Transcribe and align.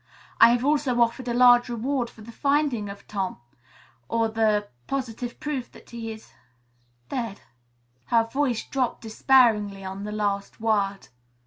I 0.39 0.49
have 0.49 0.65
also 0.65 0.99
offered 0.99 1.27
a 1.27 1.33
large 1.35 1.69
reward 1.69 2.09
for 2.09 2.21
the 2.21 2.31
finding 2.31 2.89
of 2.89 3.07
Tom, 3.07 3.37
or 4.09 4.29
the 4.29 4.67
positive 4.87 5.39
proof 5.39 5.71
that 5.73 5.91
he 5.91 6.11
is 6.11 6.33
dead." 7.09 7.41
Her 8.05 8.23
voice 8.23 8.63
dropped 8.65 9.01
despairingly 9.01 9.85
on 9.85 10.03
the 10.03 10.11
last 10.11 10.59
word. 10.59 11.09